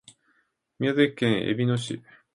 [0.79, 2.01] 宮崎県えびの市